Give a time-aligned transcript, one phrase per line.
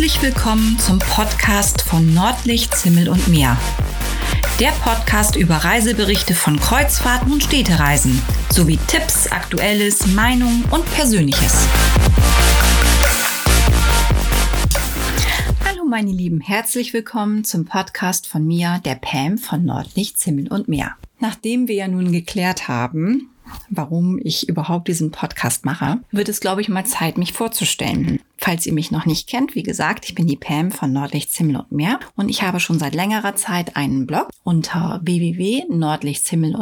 [0.00, 3.58] Herzlich willkommen zum Podcast von Nordlicht, Zimmel und Meer.
[4.58, 11.68] Der Podcast über Reiseberichte von Kreuzfahrten und Städtereisen sowie Tipps, Aktuelles, Meinungen und Persönliches.
[15.66, 20.66] Hallo meine Lieben, herzlich willkommen zum Podcast von mir, der Pam von Nordlicht, Zimmel und
[20.66, 20.96] Meer.
[21.18, 23.28] Nachdem wir ja nun geklärt haben,
[23.68, 28.18] warum ich überhaupt diesen Podcast mache, wird es, glaube ich, mal Zeit, mich vorzustellen.
[28.42, 31.56] Falls ihr mich noch nicht kennt, wie gesagt, ich bin die Pam von Nordlicht Zimmel
[31.56, 36.56] und Meer und ich habe schon seit längerer Zeit einen Blog unter www.nordlichtsimmel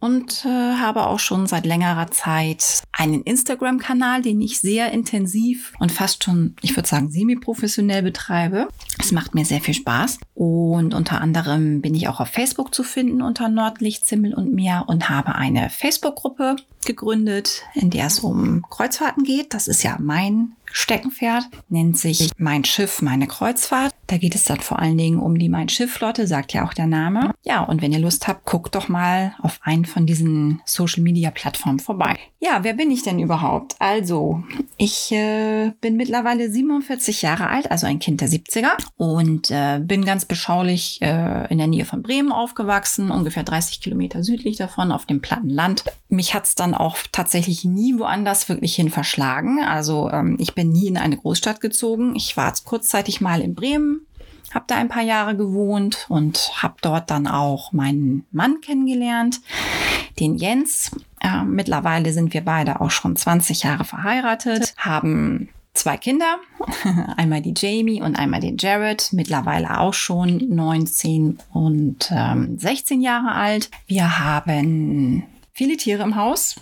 [0.00, 5.92] und äh, habe auch schon seit längerer Zeit einen Instagram-Kanal, den ich sehr intensiv und
[5.92, 8.66] fast schon, ich würde sagen, semi-professionell betreibe.
[8.98, 12.82] Es macht mir sehr viel Spaß und unter anderem bin ich auch auf Facebook zu
[12.82, 18.64] finden unter Nordlicht Zimmel und Meer und habe eine Facebook-Gruppe gegründet, in der es um
[18.68, 19.54] Kreuzfahrten geht.
[19.54, 23.94] Das ist ja mein Steckenpferd, nennt sich Mein Schiff, meine Kreuzfahrt.
[24.06, 26.86] Da geht es dann vor allen Dingen um die Mein Schiff-Flotte, sagt ja auch der
[26.86, 27.32] Name.
[27.42, 32.18] Ja, und wenn ihr Lust habt, guckt doch mal auf einen von diesen Social-Media-Plattformen vorbei.
[32.40, 33.76] Ja, wer bin ich denn überhaupt?
[33.78, 34.42] Also,
[34.76, 40.04] ich äh, bin mittlerweile 47 Jahre alt, also ein Kind der 70er und äh, bin
[40.04, 45.06] ganz beschaulich äh, in der Nähe von Bremen aufgewachsen, ungefähr 30 Kilometer südlich davon auf
[45.06, 45.84] dem platten Land.
[46.08, 49.60] Mich hat's dann auch tatsächlich nie woanders wirklich hin verschlagen.
[49.62, 52.14] Also ähm, ich bin bin nie in eine Großstadt gezogen.
[52.14, 54.06] Ich war kurzzeitig mal in Bremen,
[54.54, 59.40] habe da ein paar Jahre gewohnt und habe dort dann auch meinen Mann kennengelernt,
[60.20, 60.92] den Jens.
[61.20, 66.36] Äh, mittlerweile sind wir beide auch schon 20 Jahre verheiratet, haben zwei Kinder,
[67.16, 73.32] einmal die Jamie und einmal den Jared, mittlerweile auch schon 19 und ähm, 16 Jahre
[73.32, 73.68] alt.
[73.88, 76.54] Wir haben viele Tiere im Haus,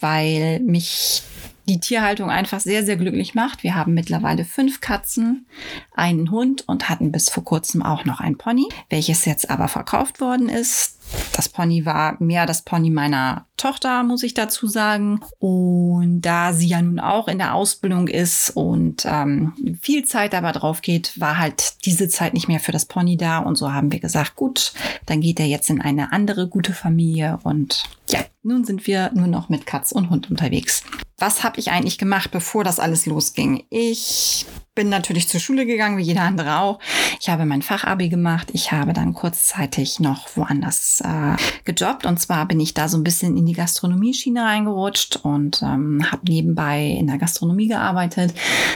[0.00, 1.22] weil mich
[1.68, 3.62] die Tierhaltung einfach sehr, sehr glücklich macht.
[3.62, 5.46] Wir haben mittlerweile fünf Katzen,
[5.92, 10.20] einen Hund und hatten bis vor kurzem auch noch ein Pony, welches jetzt aber verkauft
[10.20, 10.95] worden ist.
[11.32, 15.20] Das Pony war mehr das Pony meiner Tochter, muss ich dazu sagen.
[15.38, 19.52] Und da sie ja nun auch in der Ausbildung ist und ähm,
[19.82, 23.38] viel Zeit aber drauf geht, war halt diese Zeit nicht mehr für das Pony da.
[23.38, 24.72] Und so haben wir gesagt, gut,
[25.04, 27.38] dann geht er jetzt in eine andere gute Familie.
[27.42, 30.82] Und ja, nun sind wir nur noch mit Katz und Hund unterwegs.
[31.18, 33.64] Was habe ich eigentlich gemacht, bevor das alles losging?
[33.70, 36.78] Ich bin natürlich zur Schule gegangen, wie jeder andere auch.
[37.18, 38.50] Ich habe mein Fachabi gemacht.
[38.52, 42.06] Ich habe dann kurzzeitig noch woanders äh, gejobbt.
[42.06, 46.30] Und zwar bin ich da so ein bisschen in die Gastronomie-Schiene reingerutscht und ähm, habe
[46.30, 48.34] nebenbei in der Gastronomie gearbeitet.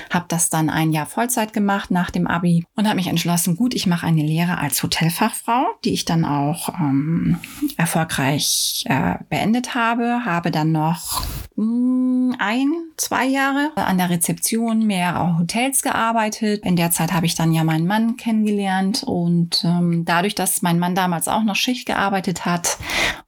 [0.09, 3.75] Habe das dann ein Jahr Vollzeit gemacht nach dem Abi und habe mich entschlossen, gut,
[3.75, 7.37] ich mache eine Lehre als Hotelfachfrau, die ich dann auch ähm,
[7.77, 10.25] erfolgreich äh, beendet habe.
[10.25, 16.65] Habe dann noch mh, hm, ein, zwei Jahre an der Rezeption mehrerer Hotels gearbeitet gearbeitet.
[16.65, 20.79] In der Zeit habe ich dann ja meinen Mann kennengelernt und ähm, dadurch, dass mein
[20.79, 22.79] Mann damals auch noch Schicht gearbeitet hat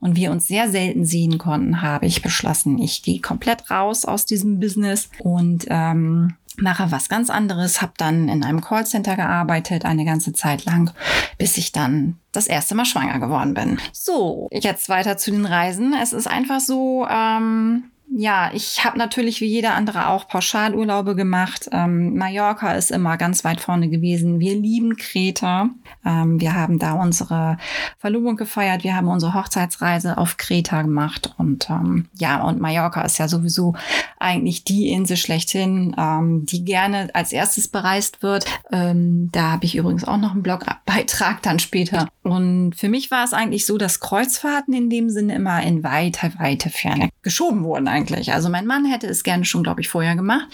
[0.00, 4.26] und wir uns sehr selten sehen konnten, habe ich beschlossen, ich gehe komplett raus aus
[4.26, 10.04] diesem Business und ähm, mache was ganz anderes, habe dann in einem Callcenter gearbeitet eine
[10.04, 10.92] ganze Zeit lang,
[11.38, 13.78] bis ich dann das erste Mal schwanger geworden bin.
[13.92, 15.94] So, jetzt weiter zu den Reisen.
[16.00, 17.84] Es ist einfach so, ähm,
[18.14, 21.68] ja, ich habe natürlich wie jeder andere auch Pauschalurlaube gemacht.
[21.72, 24.38] Ähm, Mallorca ist immer ganz weit vorne gewesen.
[24.38, 25.70] Wir lieben Kreta.
[26.04, 27.56] Ähm, wir haben da unsere
[27.98, 28.84] Verlobung gefeiert.
[28.84, 31.34] Wir haben unsere Hochzeitsreise auf Kreta gemacht.
[31.38, 33.74] Und ähm, ja, und Mallorca ist ja sowieso
[34.18, 38.44] eigentlich die Insel schlechthin, ähm, die gerne als erstes bereist wird.
[38.70, 42.08] Ähm, da habe ich übrigens auch noch einen Blogbeitrag dann später.
[42.22, 46.32] Und für mich war es eigentlich so, dass Kreuzfahrten in dem Sinne immer in weite,
[46.38, 48.01] weite Ferne geschoben wurden eigentlich.
[48.10, 50.46] Also mein Mann hätte es gerne schon, glaube ich, vorher gemacht.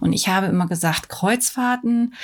[0.00, 2.14] Und ich habe immer gesagt, Kreuzfahrten,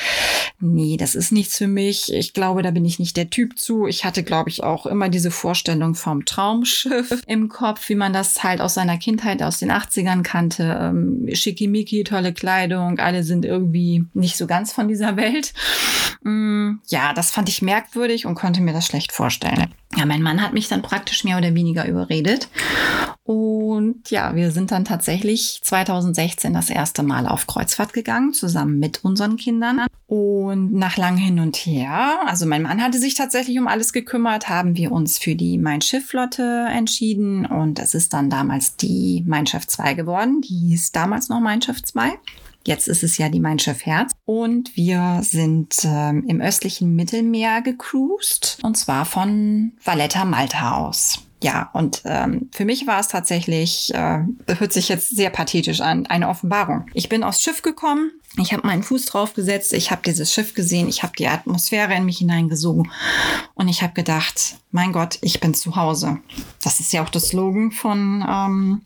[0.60, 2.12] nee, das ist nichts für mich.
[2.12, 3.86] Ich glaube, da bin ich nicht der Typ zu.
[3.86, 8.42] Ich hatte, glaube ich, auch immer diese Vorstellung vom Traumschiff im Kopf, wie man das
[8.42, 10.78] halt aus seiner Kindheit, aus den 80ern kannte.
[10.80, 15.52] Ähm, Schickimicki, tolle Kleidung, alle sind irgendwie nicht so ganz von dieser Welt.
[16.22, 19.72] Mm, ja, das fand ich merkwürdig und konnte mir das schlecht vorstellen.
[19.96, 22.48] Ja, mein Mann hat mich dann praktisch mehr oder weniger überredet.
[23.30, 29.04] Und ja, wir sind dann tatsächlich 2016 das erste Mal auf Kreuzfahrt gegangen, zusammen mit
[29.04, 29.86] unseren Kindern.
[30.08, 34.48] Und nach lang hin und her, also mein Mann hatte sich tatsächlich um alles gekümmert,
[34.48, 37.46] haben wir uns für die Mein Schiff Flotte entschieden.
[37.46, 40.40] Und es ist dann damals die Mein Schiff 2 geworden.
[40.40, 42.10] Die hieß damals noch Mein Schiff 2.
[42.66, 44.10] Jetzt ist es ja die Mein Schiff Herz.
[44.24, 48.58] Und wir sind ähm, im östlichen Mittelmeer gecruised.
[48.64, 51.29] Und zwar von Valletta Malta aus.
[51.42, 56.06] Ja, und ähm, für mich war es tatsächlich, äh, hört sich jetzt sehr pathetisch an,
[56.06, 56.86] eine Offenbarung.
[56.92, 60.88] Ich bin aufs Schiff gekommen, ich habe meinen Fuß draufgesetzt, ich habe dieses Schiff gesehen,
[60.88, 62.90] ich habe die Atmosphäre in mich hineingesogen
[63.54, 66.18] und ich habe gedacht, mein Gott, ich bin zu Hause.
[66.62, 68.82] Das ist ja auch das Slogan von ähm,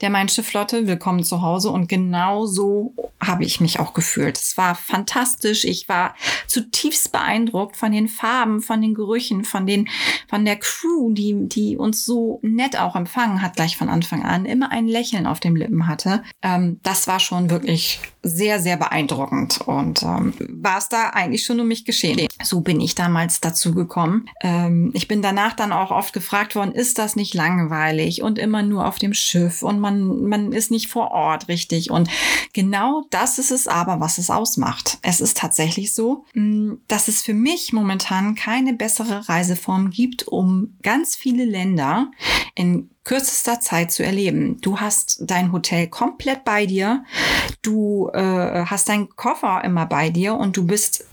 [0.00, 1.70] der Mein Schiff-Flotte, Willkommen zu Hause.
[1.70, 2.92] Und genau so
[3.26, 4.38] habe ich mich auch gefühlt.
[4.38, 5.64] Es war fantastisch.
[5.64, 6.14] Ich war
[6.46, 9.88] zutiefst beeindruckt von den Farben, von den Gerüchen, von den,
[10.28, 14.44] von der Crew, die, die uns so nett auch empfangen hat, gleich von Anfang an,
[14.44, 16.22] immer ein Lächeln auf den Lippen hatte.
[16.42, 21.60] Ähm, das war schon wirklich sehr, sehr beeindruckend und ähm, war es da eigentlich schon
[21.60, 22.26] um mich geschehen.
[22.42, 24.28] So bin ich damals dazu gekommen.
[24.40, 28.62] Ähm, ich bin danach dann auch oft gefragt worden, ist das nicht langweilig und immer
[28.62, 31.90] nur auf dem Schiff und man, man ist nicht vor Ort richtig.
[31.90, 32.08] Und
[32.52, 34.98] genau das ist es aber, was es ausmacht.
[35.02, 40.76] Es ist tatsächlich so, mm, dass es für mich momentan keine bessere Reiseform gibt, um
[40.82, 42.10] ganz viele Länder
[42.56, 44.60] in kürzester Zeit zu erleben.
[44.60, 47.04] Du hast dein Hotel komplett bei dir,
[47.62, 51.06] du äh, hast deinen Koffer immer bei dir und du bist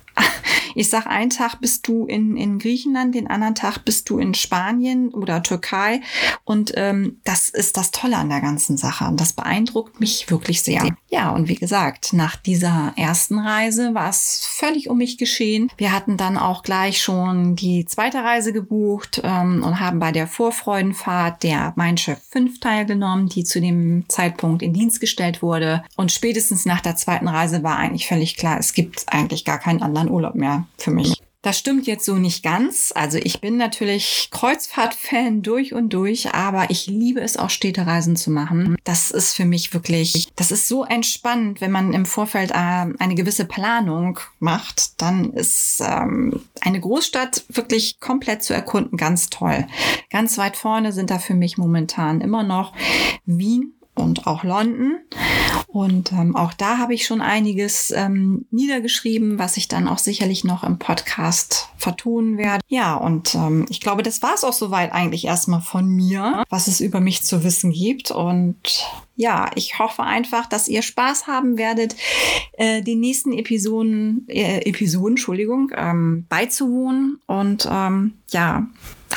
[0.75, 4.33] ich sag, einen Tag bist du in, in Griechenland, den anderen Tag bist du in
[4.33, 6.01] Spanien oder Türkei.
[6.43, 9.05] Und ähm, das ist das Tolle an der ganzen Sache.
[9.05, 10.89] Und das beeindruckt mich wirklich sehr.
[11.09, 15.69] Ja, und wie gesagt, nach dieser ersten Reise war es völlig um mich geschehen.
[15.77, 20.27] Wir hatten dann auch gleich schon die zweite Reise gebucht ähm, und haben bei der
[20.27, 25.83] Vorfreudenfahrt der Mein Chef 5 teilgenommen, die zu dem Zeitpunkt in Dienst gestellt wurde.
[25.95, 29.81] Und spätestens nach der zweiten Reise war eigentlich völlig klar, es gibt eigentlich gar keinen
[29.81, 31.21] anderen Urlaub mehr für mich.
[31.41, 32.93] Das stimmt jetzt so nicht ganz.
[32.95, 38.29] Also ich bin natürlich Kreuzfahrt-Fan durch und durch, aber ich liebe es auch Städtereisen zu
[38.29, 38.75] machen.
[38.83, 43.15] Das ist für mich wirklich, das ist so entspannend, wenn man im Vorfeld äh, eine
[43.15, 49.65] gewisse Planung macht, dann ist ähm, eine Großstadt wirklich komplett zu erkunden ganz toll.
[50.11, 52.73] Ganz weit vorne sind da für mich momentan immer noch
[53.25, 54.99] Wien und auch London.
[55.71, 60.43] Und ähm, auch da habe ich schon einiges ähm, niedergeschrieben, was ich dann auch sicherlich
[60.43, 62.61] noch im Podcast vertonen werde.
[62.67, 66.67] Ja, und ähm, ich glaube, das war es auch soweit eigentlich erstmal von mir, was
[66.67, 68.11] es über mich zu wissen gibt.
[68.11, 68.85] Und
[69.15, 71.95] ja, ich hoffe einfach, dass ihr Spaß haben werdet,
[72.53, 77.21] äh, den nächsten Episoden, äh, Episoden, Entschuldigung, ähm, beizuwohnen.
[77.27, 78.67] Und ähm, ja,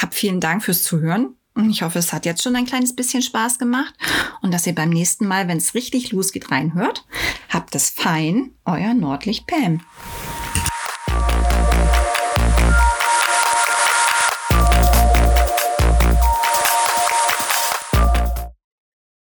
[0.01, 1.35] hab vielen Dank fürs Zuhören.
[1.56, 3.95] Ich hoffe, es hat jetzt schon ein kleines bisschen Spaß gemacht
[4.43, 7.06] und dass ihr beim nächsten Mal, wenn es richtig losgeht, reinhört.
[7.49, 9.81] Habt es fein, euer Nordlicht Pam.